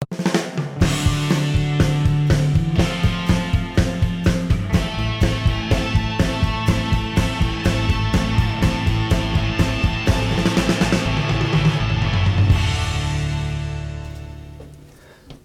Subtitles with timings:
[0.00, 0.37] you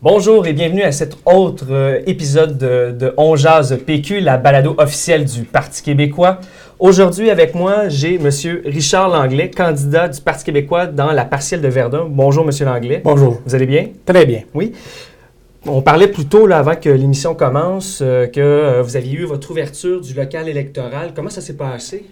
[0.03, 4.75] Bonjour et bienvenue à cet autre euh, épisode de, de On Jase PQ, la balado
[4.77, 6.39] officielle du Parti québécois.
[6.77, 8.29] Aujourd'hui, avec moi, j'ai M.
[8.65, 12.07] Richard Langlais, candidat du Parti québécois dans la partielle de Verdun.
[12.09, 12.51] Bonjour, M.
[12.65, 13.01] Langlais.
[13.01, 13.39] Bonjour.
[13.45, 13.91] Vous allez bien?
[14.05, 14.41] Très bien.
[14.53, 14.73] Oui.
[15.65, 19.23] On parlait plus tôt, là, avant que l'émission commence, euh, que euh, vous aviez eu
[19.23, 21.13] votre ouverture du local électoral.
[21.15, 22.07] Comment ça s'est passé?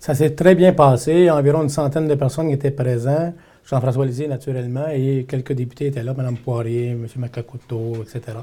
[0.00, 1.30] Ça s'est très bien passé.
[1.30, 3.34] Environ une centaine de personnes étaient présentes.
[3.68, 7.06] Jean-François Lisée, naturellement, et quelques députés étaient là, Mme Poirier, M.
[7.16, 8.38] Macacuto, etc.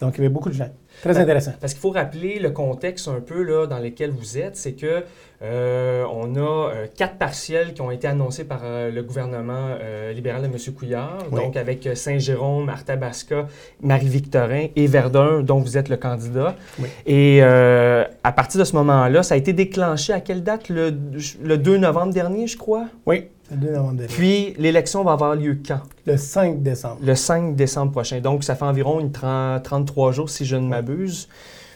[0.00, 0.70] Donc, il y avait beaucoup de gens.
[1.02, 1.54] Très Ben, intéressant.
[1.60, 5.02] Parce qu'il faut rappeler le contexte un peu là, dans lequel vous êtes, c'est que
[5.42, 10.12] euh, on a euh, quatre partiels qui ont été annoncés par euh, le gouvernement euh,
[10.12, 10.54] libéral de M.
[10.76, 11.40] Couillard, Oui.
[11.40, 13.48] donc avec Saint-Jérôme, Arthabasca,
[13.82, 16.54] Marie-Victorin et Verdun, dont vous êtes le candidat.
[16.78, 16.86] Oui.
[17.06, 20.68] Et à partir de ce moment-là, ça a été déclenché à quelle date?
[20.68, 20.94] Le,
[21.42, 22.86] le 2 novembre dernier, je crois?
[23.06, 24.12] Oui, le 2 novembre dernier.
[24.14, 25.80] Puis l'élection va avoir lieu quand?
[26.06, 26.98] Le 5 décembre.
[27.02, 28.20] Le 5 décembre prochain.
[28.20, 31.28] Donc, ça fait environ une 30 33 jours, si je ne m'abuse.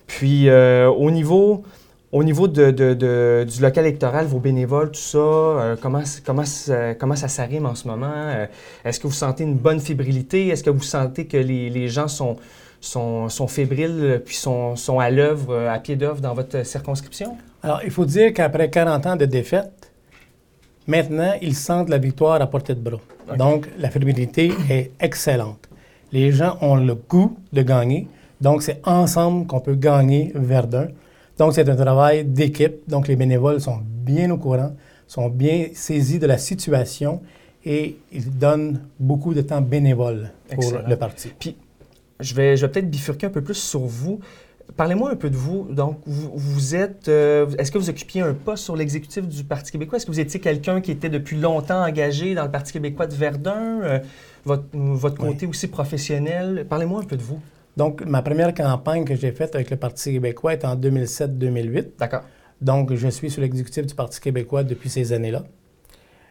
[0.06, 1.62] Puis, euh, au niveau,
[2.11, 6.45] au niveau de, de- de- du local électoral, vos bénévoles, tout ça, euh, comment, comment,
[6.45, 8.12] ça- comment ça s'arrime en ce moment?
[8.12, 8.47] Euh,
[8.84, 10.48] Est-ce que vous sentez une bonne fébrilité?
[10.48, 12.37] Est-ce que vous sentez que les, les gens sont,
[12.81, 17.37] sont, sont fébriles puis sont, sont à l'œuvre, à pied d'œuvre dans votre circonscription?
[17.62, 19.70] Alors, il faut dire qu'après 40 ans de défaite,
[20.86, 23.00] maintenant, ils sentent la victoire à portée de bras.
[23.36, 25.69] Donc, la fébrilité est excellente.
[26.12, 28.08] Les gens ont le goût de gagner.
[28.41, 30.88] Donc, c'est ensemble qu'on peut gagner Verdun.
[31.38, 32.75] Donc, c'est un travail d'équipe.
[32.88, 34.72] Donc, les bénévoles sont bien au courant,
[35.06, 37.20] sont bien saisis de la situation
[37.64, 40.88] et ils donnent beaucoup de temps bénévole pour Excellent.
[40.88, 41.33] le parti.
[42.20, 44.20] Je vais, je vais peut-être bifurquer un peu plus sur vous.
[44.77, 45.67] Parlez-moi un peu de vous.
[45.70, 47.09] Donc, vous, vous êtes.
[47.09, 49.97] euh, Est-ce que vous occupiez un poste sur l'exécutif du Parti québécois?
[49.97, 53.15] Est-ce que vous étiez quelqu'un qui était depuis longtemps engagé dans le Parti québécois de
[53.15, 53.81] Verdun?
[53.83, 53.99] Euh,
[54.44, 55.31] votre, votre Oui.
[55.33, 56.66] côté aussi professionnel?
[56.69, 57.41] Parlez-moi un peu de vous.
[57.77, 61.87] Donc, ma première campagne que j'ai faite avec le Parti québécois est en 2007-2008.
[61.99, 62.22] D'accord.
[62.60, 65.43] Donc, je suis sur l'exécutif du Parti québécois depuis ces années-là.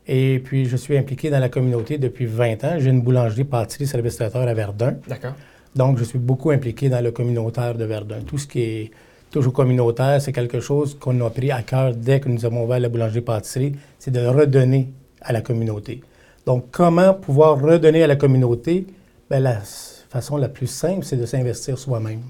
[0.07, 2.75] Et puis, je suis impliqué dans la communauté depuis 20 ans.
[2.79, 4.95] J'ai une boulangerie, pâtisserie, service à Verdun.
[5.07, 5.33] D'accord.
[5.75, 8.21] Donc, je suis beaucoup impliqué dans le communautaire de Verdun.
[8.25, 8.91] Tout ce qui est
[9.29, 12.79] toujours communautaire, c'est quelque chose qu'on a pris à cœur dès que nous avons ouvert
[12.79, 14.89] la boulangerie-pâtisserie, c'est de redonner
[15.21, 16.01] à la communauté.
[16.45, 18.85] Donc, comment pouvoir redonner à la communauté?
[19.29, 22.21] Bien, la façon la plus simple, c'est de s'investir soi-même.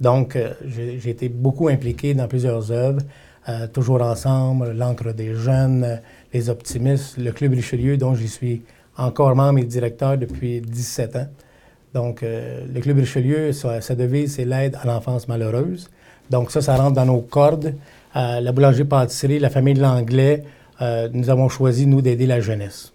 [0.00, 3.02] Donc, euh, j'ai été beaucoup impliqué dans plusieurs œuvres,
[3.48, 6.00] euh, Toujours ensemble, l'encre des jeunes,
[6.32, 8.62] les optimistes, le Club Richelieu, dont j'y suis
[8.96, 11.26] encore membre et directeur depuis 17 ans.
[11.94, 15.90] Donc, euh, le Club Richelieu, sa, sa devise, c'est l'aide à l'enfance malheureuse.
[16.30, 17.74] Donc, ça, ça rentre dans nos cordes.
[18.16, 20.44] Euh, la boulangerie-pâtisserie, la famille de l'anglais,
[20.80, 22.92] euh, nous avons choisi, nous, d'aider la jeunesse.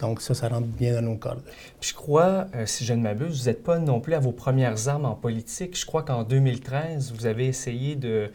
[0.00, 1.42] Donc, ça, ça rentre bien dans nos cordes.
[1.80, 4.88] Puis je crois, si je ne m'abuse, vous n'êtes pas non plus à vos premières
[4.88, 5.76] armes en politique.
[5.76, 8.30] Je crois qu'en 2013, vous avez essayé de,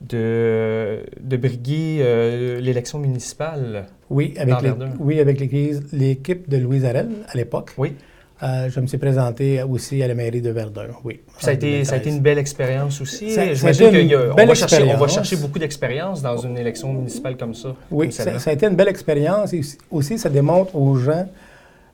[0.00, 3.86] de, de briguer l'élection municipale.
[4.10, 4.90] Oui, avec, les- Verdun.
[5.00, 7.72] oui, avec l'église- l'équipe de Louise Arel, à l'époque.
[7.78, 7.94] Oui.
[8.40, 11.20] Euh, je me suis présenté aussi à la mairie de Verdun, oui.
[11.40, 12.16] Ça a, été, ça a été 2013.
[12.16, 13.30] une belle expérience aussi.
[13.30, 13.90] J'imagine
[14.36, 17.74] belle va chercher, on va chercher beaucoup d'expérience dans une élection municipale comme ça.
[17.90, 19.52] Oui, comme ça, ça a été une belle expérience.
[19.52, 21.26] Et aussi, ça démontre aux gens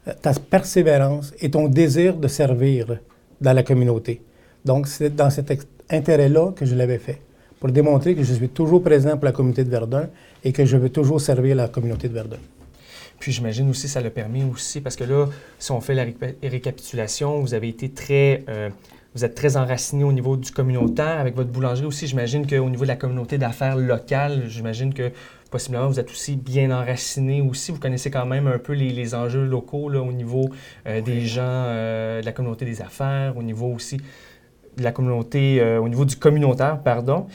[0.07, 2.99] euh, ta persévérance et ton désir de servir
[3.41, 4.21] dans la communauté.
[4.67, 7.21] Donc, c'est dans cet intérêt-là que je l'avais fait,
[7.59, 10.09] pour démontrer que je suis toujours présent pour la communauté de Verdun
[10.45, 12.37] et que je veux toujours servir la communauté de Verdun.
[13.25, 16.35] Puis j'imagine aussi, ça l'a permis aussi, parce que là, si on fait la réca-
[16.43, 18.45] récapitulation, vous avez été très...
[18.51, 18.69] euh,
[19.15, 21.19] vous êtes très enraciné au niveau du communautaire.
[21.21, 25.11] Avec votre boulangerie aussi, j'imagine qu'au niveau de la communauté d'affaires locale, j'imagine que
[25.51, 27.73] possiblement vous êtes aussi bien enraciné aussi.
[27.73, 30.51] Vous connaissez quand même un peu les, les enjeux locaux là, au niveau
[30.87, 33.97] euh, des gens, euh, de la communauté des affaires, au niveau aussi
[34.77, 37.27] de la communauté, euh, au niveau du communautaire, pardon.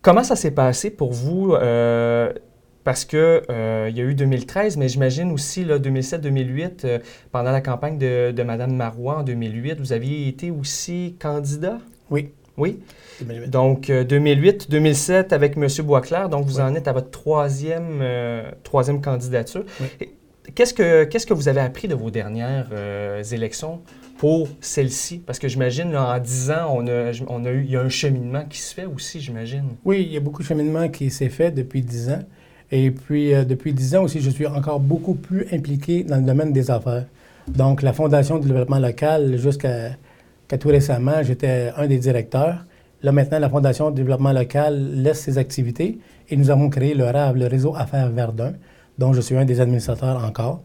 [0.00, 1.56] Comment ça s'est passé pour vous?
[2.82, 6.98] Euh, parce que euh, il y a eu 2013, mais j'imagine aussi là, 2007-2008, euh,
[7.30, 11.78] pendant la campagne de, de Mme Marois en 2008, vous aviez été aussi candidat?
[12.10, 12.30] Oui.
[12.58, 12.80] Oui?
[13.46, 15.66] Donc, euh, 2008-2007 avec M.
[15.84, 16.28] Boisclair.
[16.28, 16.62] Donc, vous Oui.
[16.62, 19.64] en êtes à votre troisième, euh, troisième candidature.
[19.80, 20.08] Oui.
[20.54, 23.80] Qu'est-ce que, qu'est-ce que vous avez appris de vos dernières euh, élections
[24.18, 25.18] pour celle-ci?
[25.24, 27.88] Parce que j'imagine, en 10 ans, on a, on a eu, il y a un
[27.88, 29.64] cheminement qui se fait aussi, j'imagine.
[29.84, 32.22] Oui, il y a beaucoup de cheminement qui s'est fait depuis dix ans.
[32.74, 36.22] Et puis, euh, depuis dix ans aussi, je suis encore beaucoup plus impliqué dans le
[36.22, 37.04] domaine des affaires.
[37.46, 39.98] Donc, la Fondation du développement local, jusqu'à
[40.58, 42.64] tout récemment, j'étais un des directeurs.
[43.02, 45.98] Là, maintenant, la Fondation du développement local laisse ses activités
[46.30, 48.54] et nous avons créé le RAV, le réseau Affaires Verdun,
[48.96, 50.62] dont je suis un des administrateurs encore.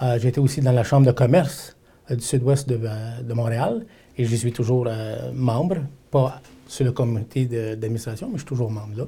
[0.00, 1.76] Euh, J'étais aussi dans la Chambre de commerce
[2.10, 2.80] euh, du sud-ouest de,
[3.22, 3.84] de, Montréal
[4.16, 4.88] et j'y suis toujours
[5.34, 5.76] membre,
[6.10, 7.44] pas sur le comité
[7.76, 9.04] d'administration, mais je suis toujours membre là.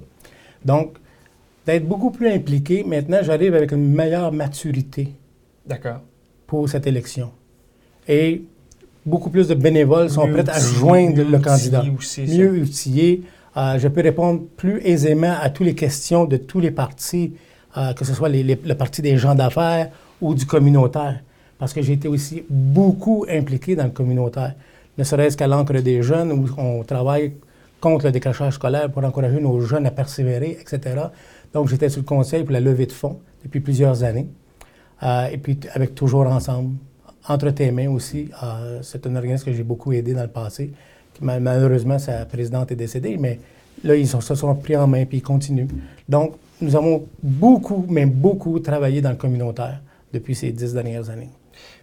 [0.64, 0.98] Donc,
[1.66, 5.08] d'être beaucoup plus impliqué, maintenant, j'arrive avec une meilleure maturité.
[5.66, 6.00] D'accord.
[6.46, 7.30] Pour cette élection.
[8.06, 8.42] Et
[9.04, 11.84] beaucoup plus de bénévoles sont prêts à joindre le candidat.
[11.98, 13.22] Aussi, mieux outillés.
[13.56, 17.34] Euh, je peux répondre plus aisément à toutes les questions de tous les partis,
[17.76, 19.90] euh, que ce soit les, les, le parti des gens d'affaires
[20.20, 21.20] ou du communautaire.
[21.58, 24.54] Parce que j'ai été aussi beaucoup impliqué dans le communautaire.
[24.98, 27.32] Ne serait-ce qu'à l'encre des jeunes, où on travaille
[27.80, 30.96] contre le décrochage scolaire pour encourager nos jeunes à persévérer, etc.
[31.54, 34.26] Donc, j'étais sur le conseil pour la levée de fonds depuis plusieurs années.
[35.02, 36.76] Euh, et puis, avec Toujours Ensemble,
[37.26, 40.72] Entre tes mains aussi, euh, c'est un organisme que j'ai beaucoup aidé dans le passé.
[41.20, 43.38] Malheureusement, sa présidente est décédée, mais
[43.84, 45.68] là, ils sont, se sont pris en main puis ils continuent.
[46.08, 49.80] Donc, nous avons beaucoup, mais beaucoup travaillé dans le communautaire
[50.12, 51.30] depuis ces dix dernières années.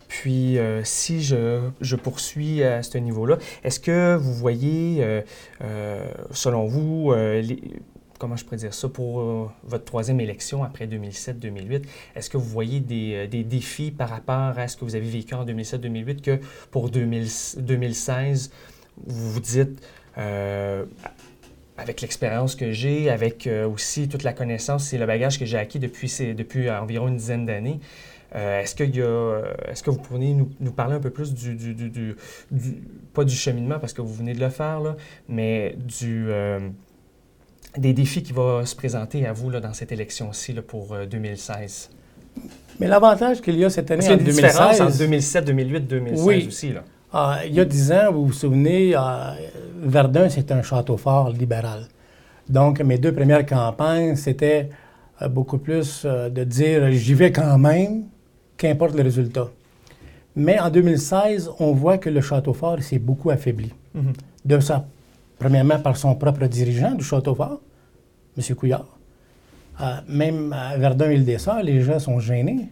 [0.09, 5.01] Puis, euh, si je, je, poursuis à ce niveau-là, est-ce que vous voyez,
[6.31, 7.61] selon vous, les,
[8.21, 11.81] comment je pourrais dire ça, pour votre troisième élection après 2007-2008,
[12.15, 15.33] est-ce que vous voyez des, des, défis par rapport à ce que vous avez vécu
[15.33, 16.39] en 2007-2008 que
[16.69, 17.27] pour 2000,
[17.57, 18.51] 2016,
[19.07, 19.81] vous vous dites,
[21.77, 25.79] avec l'expérience que j'ai, avec aussi toute la connaissance et le bagage que j'ai acquis
[25.79, 27.79] depuis, environ une dizaine d'années,
[28.35, 32.15] euh, est-ce, a, est-ce que vous pourriez nous, parler un peu plus du, du, du,
[33.13, 34.95] pas du cheminement parce que vous venez de le faire,
[35.27, 36.59] mais du, euh,
[37.77, 41.89] des défis qui vont se présenter à vous là, dans cette élection-ci pour euh, 2016?
[42.79, 44.81] Mais l'avantage qu'il y a cette année en 2016...
[44.81, 46.45] entre 2007, 2008, 2016 oui.
[46.47, 46.73] aussi.
[46.73, 46.83] Là.
[47.13, 48.95] Euh, il y a dix ans, vous vous souvenez,
[49.81, 51.87] Verdun, c'est un château fort libéral.
[52.49, 54.69] Donc, mes deux premières campagnes, c'était
[55.29, 58.05] beaucoup plus de dire j'y vais quand même,
[58.57, 59.49] qu'importe le résultat.
[60.35, 63.71] Mais en 2016, on voit que le château fort s'est beaucoup affaibli.
[63.93, 64.13] Mm -hmm.
[64.45, 64.85] De ça,
[65.41, 67.61] premièrement par son propre dirigeant du château fort,
[68.37, 68.55] M.
[68.55, 68.97] Couillard.
[69.81, 72.69] Euh, même à Verdun-Île-des-Sœurs, les gens sont gênés.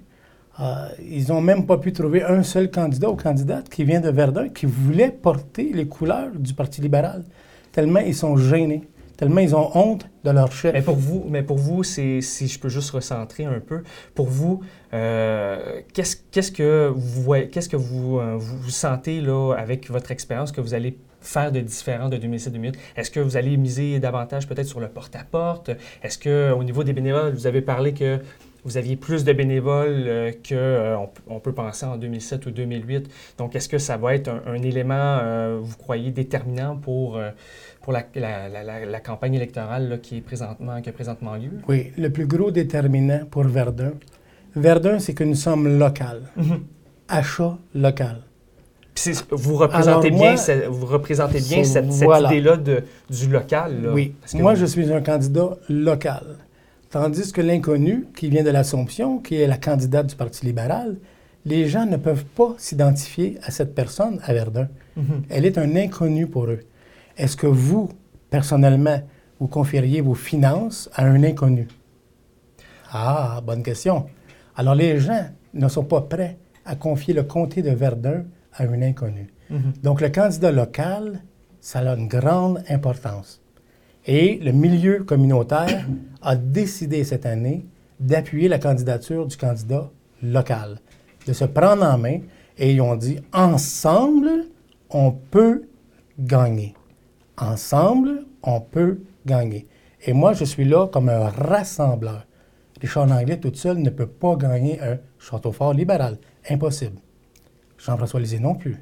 [0.60, 4.10] Euh, ils n'ont même pas pu trouver un seul candidat ou candidate qui vient de
[4.10, 7.24] Verdun qui voulait porter les couleurs du Parti libéral.
[7.71, 8.83] Tellement ils sont gênés
[9.19, 10.74] tellement ils ont honte de leur chef.
[10.74, 13.83] Mais pour vous, mais pour vous si je peux juste recentrer un peu,
[14.16, 14.62] pour vous,
[14.94, 20.62] euh, qu'est-ce, que vous, qu'est-ce que vous, euh, vous, sentez là, avec votre expérience que
[20.62, 22.74] vous allez faire de différent de 2007-2008?
[22.95, 25.71] Est-ce que vous allez miser davantage peut-être sur le porte-à-porte?
[26.04, 28.19] Est-ce qu'au niveau des bénévoles, vous avez parlé que
[28.66, 30.95] vous aviez plus de bénévoles euh, qu'on euh,
[31.27, 33.10] on peut penser en 2007 ou 2008.
[33.38, 37.30] Donc, est-ce que ça va être un, un élément, euh, vous croyez, déterminant pour, euh,
[37.81, 41.51] pour la, la, la, la, campagne électorale là, qui, est présentement, qui a présentement lieu?
[41.68, 43.94] Oui, le plus gros déterminant pour Verdun,
[44.56, 46.24] Verdun, c'est que nous sommes local.
[46.36, 46.60] Mm -hmm.
[47.07, 48.29] Achat local.
[49.31, 53.84] Vous représentez moi, bien, vous représentez bien cette, idée-là du local.
[53.84, 54.16] Là, oui.
[54.36, 54.60] moi, vous...
[54.62, 56.38] je suis un candidat local.
[56.90, 60.98] Tandis que l'inconnu, qui vient de l'Assomption, qui est la candidate du Parti libéral,
[61.46, 64.68] les gens ne peuvent pas s'identifier à cette personne à Verdun.
[64.96, 65.22] Mm -hmm.
[65.30, 66.62] Elle est un inconnu pour eux.
[67.18, 67.90] Est-ce que vous,
[68.30, 69.00] personnellement,
[69.40, 71.68] vous confieriez vos finances à un inconnu?
[72.92, 74.06] Ah, bonne question.
[74.56, 78.82] Alors les gens ne sont pas prêts à confier le comté de Verdun à un
[78.82, 79.28] inconnu.
[79.50, 79.82] Mm -hmm.
[79.84, 81.22] Donc le candidat local,
[81.62, 83.42] ça a une grande importance.
[84.06, 85.86] Et le milieu communautaire
[86.22, 87.66] a décidé cette année
[88.00, 89.92] d'appuyer la candidature du candidat
[90.24, 90.80] local,
[91.28, 92.20] de se prendre en main
[92.58, 94.46] et ils ont dit ensemble,
[94.90, 95.64] on peut
[96.18, 96.74] gagner.
[97.38, 99.68] Ensemble, on peut gagner.
[100.06, 102.26] Et moi, je suis là comme un rassembleur.
[102.82, 106.18] Richard Langlais, toute seule, ne peut pas gagner un château fort libéral.
[106.50, 107.00] Impossible.
[107.80, 108.78] Jean-François Lisée non plus.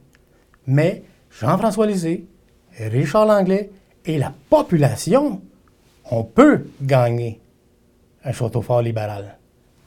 [0.66, 2.26] Mais Jean-François Lisée,
[2.78, 3.70] Richard Langlais
[4.06, 5.42] et la population,
[6.10, 7.40] on peut gagner
[8.24, 9.38] un château fort libéral.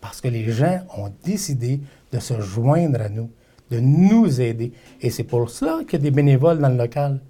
[0.01, 1.81] Parce que les gens ont décidé
[2.13, 3.31] de se joindre à nous,
[3.71, 4.73] de nous aider.
[5.01, 7.21] Et c'est pour cela qu'il y a des bénévoles dans le local.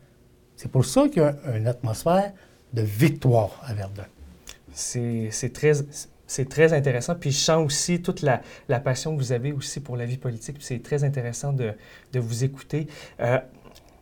[0.56, 2.32] C'est pour ça qu'il y a une atmosphère
[2.72, 4.06] de victoire à Verdun.
[4.72, 5.72] C'est très,
[6.30, 7.16] c'est très intéressant.
[7.16, 8.40] Puis je sens aussi toute la,
[8.78, 10.58] passion que vous avez aussi pour la vie politique.
[10.60, 11.72] C'est très intéressant de,
[12.12, 12.86] de vous écouter.
[13.18, 13.38] Euh,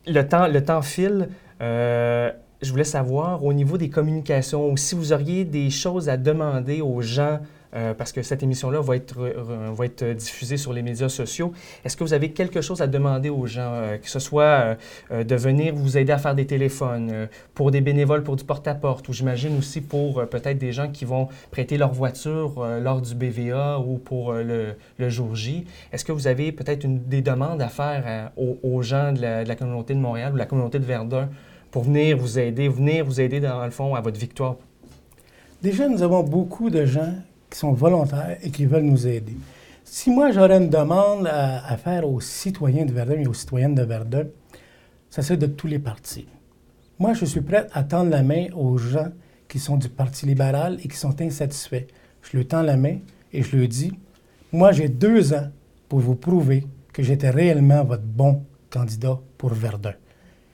[0.07, 1.31] le, temps, le temps file.
[1.63, 2.31] Euh,
[2.61, 7.01] je voulais savoir au niveau des communications, si vous auriez des choses à demander aux
[7.01, 7.41] gens
[7.75, 11.53] euh, parce que cette émission-là va être, va être diffusée sur les médias sociaux.
[11.85, 14.77] Est-ce que vous avez quelque chose à demander aux gens, euh, que ce soit
[15.11, 19.09] euh, de venir vous aider à faire des téléphones, pour des bénévoles pour du porte-à-porte,
[19.09, 23.79] ou j'imagine aussi pour peut-être des gens qui vont prêter leur voiture lors du BVA
[23.81, 25.67] ou pour le, jour J?
[25.93, 29.57] Est-ce que vous avez peut-être des demandes à faire aux gens de la, de la
[29.57, 31.29] communauté de Montréal ou de la communauté de Verdun
[31.71, 34.57] pour venir vous aider, venir vous aider dans le fond à votre victoire?
[35.63, 37.15] Déjà, nous avons beaucoup de gens
[37.51, 39.37] qui sont volontaires et qui veulent nous aider.
[39.85, 43.83] Si moi, j'aurais une demande à, faire aux citoyens de Verdun et aux citoyennes de
[43.83, 44.27] Verdun,
[45.09, 46.27] ça serait de tous les partis.
[46.99, 49.09] Moi, je suis prêt à tendre la main aux gens
[49.49, 51.87] qui sont du Parti libéral et qui sont insatisfaits.
[52.23, 52.99] Je leur tends la main
[53.33, 53.93] et je leur dis,
[54.53, 55.49] moi, j'ai deux ans
[55.89, 59.95] pour vous prouver que j'étais réellement votre bon candidat pour Verdun.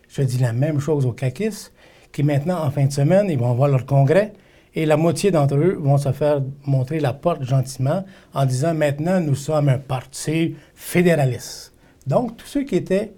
[0.09, 1.73] Je dis la même chose aux caquistes
[2.13, 4.33] qui maintenant, en fin de semaine, ils vont avoir leur congrès
[4.75, 9.21] et la moitié d'entre eux vont se faire montrer la porte gentiment en disant maintenant,
[9.21, 11.73] nous sommes un parti fédéraliste.
[12.07, 13.13] Donc, tous ceux qui étaient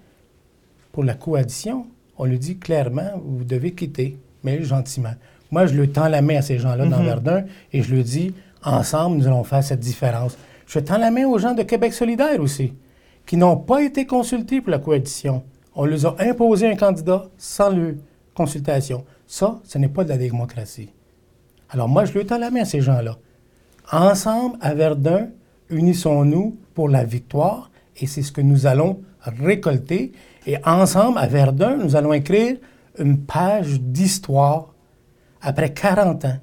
[0.91, 1.87] pour la coalition,
[2.17, 5.13] on lui dit clairement, vous devez quitter, mais gentiment.
[5.51, 7.05] Moi, je lui tends la main à ces gens-là dans Mhm.
[7.05, 8.33] Verdun et je lui dis,
[8.63, 10.37] ensemble, nous allons faire cette différence.
[10.67, 12.73] Je tends la main aux gens de Québec solidaire aussi,
[13.25, 15.43] qui n'ont pas été consultés pour la coalition.
[15.75, 17.93] On leur a imposé un candidat sans leur
[18.33, 19.05] consultation.
[19.25, 20.89] Ça, ce n'est pas de la démocratie.
[21.69, 23.17] Alors moi, je lui tends la main à ces gens-là.
[23.91, 25.29] Ensemble, à Verdun,
[25.69, 30.11] unissons-nous pour la victoire et c'est ce que nous allons récolter.
[30.45, 32.57] Et ensemble, à Verdun, nous allons écrire
[32.97, 34.73] une page d'histoire
[35.41, 36.37] après 40 ans.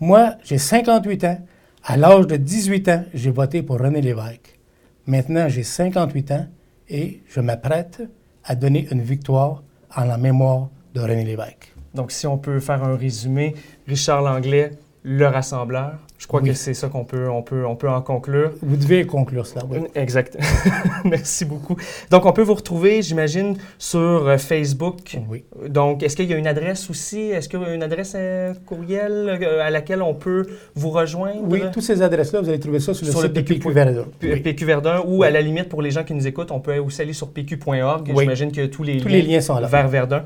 [0.00, 1.38] Moi, j'ai 58 ans.
[1.86, 4.58] À l'âge de 18 ans, j'ai voté pour René Lévesque.
[5.06, 6.46] Maintenant, j'ai 58 ans
[6.88, 8.02] et je m'apprête
[8.44, 9.62] à donner une victoire
[9.94, 11.73] en la mémoire de René Lévesque.
[11.94, 13.54] Donc, si on peut faire un résumé,
[13.86, 14.72] Richard Langlais,
[15.06, 16.48] le rassembleur, je crois Oui.
[16.48, 18.52] que c'est ça qu'on peut, on peut, on peut en conclure.
[18.62, 19.62] Vous devez conclure cela.
[19.68, 19.80] oui.
[19.94, 20.38] Exact.
[21.04, 21.76] Merci beaucoup.
[22.10, 25.18] Donc, on peut vous retrouver, j'imagine, sur euh, Facebook.
[25.28, 25.44] Oui.
[25.68, 27.20] Donc, est-ce qu'il y a une adresse aussi?
[27.20, 31.42] Est-ce qu'il y a une adresse euh, courriel euh, à laquelle on peut vous rejoindre?
[31.44, 33.54] Oui, toutes ces adresses-là, vous allez trouver ça sur le Sur le site de PQ.
[33.60, 34.04] PQ Verdun.
[34.22, 34.40] Oui.
[34.40, 35.26] PQ Verdun ou Oui.
[35.26, 38.08] à la limite pour les gens qui nous écoutent, on peut aussi aller sur pq.org.
[38.14, 38.22] Oui.
[38.22, 39.68] J'imagine que tous les Tous liens les liens sont là.
[39.68, 40.24] vers Verdun.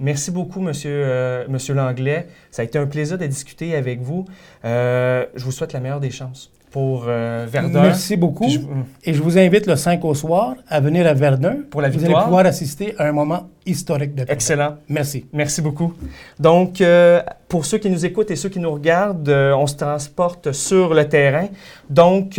[0.00, 2.28] Merci beaucoup, Monsieur, euh, Monsieur Langlais.
[2.50, 4.24] Ça a été un plaisir de discuter avec vous.
[4.64, 7.82] Euh, je vous souhaite la meilleure des chances pour euh, Verdun.
[7.82, 8.48] Merci beaucoup.
[8.48, 8.58] Je-
[9.04, 11.56] Et je vous invite le 5 au soir à venir à Verdun.
[11.70, 12.24] Pour la Vous allez victoire.
[12.26, 14.32] pouvoir assister à un moment historique de Verdun.
[14.34, 14.76] Excellent.
[14.88, 15.24] Merci.
[15.32, 15.94] Merci beaucoup.
[16.38, 19.76] Donc, euh, pour ceux qui nous écoutent et ceux qui nous regardent, euh, on se
[19.76, 21.48] transporte sur le terrain.
[21.90, 22.38] Donc,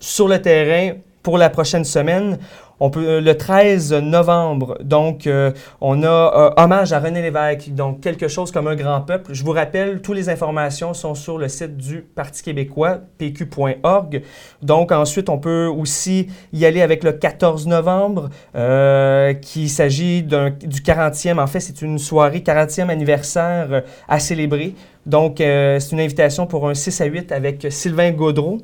[0.00, 2.38] sur le terrain, pour la prochaine semaine,
[2.80, 8.28] euh, le 13 novembre, donc, euh, on a euh, hommage à René Lévesque, donc quelque
[8.28, 9.32] chose comme un grand peuple.
[9.32, 14.22] Je vous rappelle, toutes les informations sont sur le site du Parti québécois, pq.org.
[14.62, 18.28] Donc, ensuite, on peut aussi y aller avec le 14 novembre,
[19.40, 21.40] qui s'agit du 40e.
[21.40, 24.74] En fait, c'est une soirée 40e anniversaire à célébrer.
[25.06, 28.58] Donc, c'est une invitation pour un 6 à 8 avec Sylvain Gaudreau.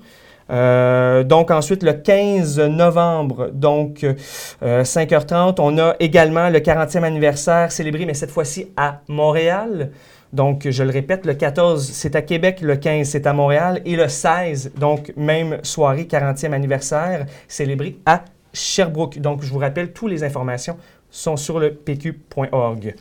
[0.51, 7.73] Euh, donc ensuite, le 15 novembre, donc euh, 5h30, on a également le 40e anniversaire
[7.73, 9.91] célébré, mais cette fois-ci à Montréal.
[10.33, 13.97] Donc, je le répète, le 14, c'est à Québec, le 15, c'est à Montréal, et
[13.97, 19.19] le 16, donc même soirée, 40e anniversaire, célébré à Sherbrooke.
[19.19, 20.79] Donc, je vous rappelle, toutes les informations
[21.11, 22.95] sont sur le pq.org.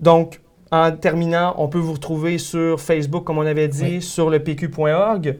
[0.00, 0.40] Donc,
[0.72, 4.02] en terminant, on peut vous retrouver sur Facebook, comme on avait dit, Oui.
[4.02, 5.36] sur le pq.org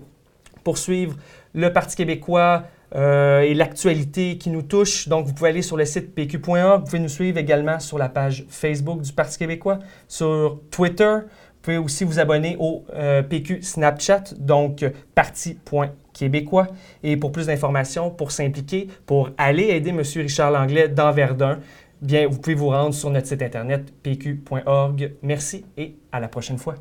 [0.71, 1.17] pour suivre
[1.53, 2.63] le Parti québécois
[2.95, 5.09] euh, et l'actualité qui nous touche.
[5.09, 6.79] Donc, vous pouvez aller sur le site pq.org.
[6.79, 11.17] Vous pouvez nous suivre également sur la page Facebook du Parti québécois, sur Twitter.
[11.25, 14.85] Vous pouvez aussi vous abonner au euh, PQ Snapchat, donc
[15.17, 16.69] parti.québécois.
[17.03, 20.03] Et pour plus d'informations, pour s'impliquer, pour aller aider M.
[20.03, 21.59] Richard Langlais dans Verdun,
[22.01, 25.15] bien, vous pouvez vous rendre sur notre site internet pq.org.
[25.23, 26.77] Merci et à la prochaine fois.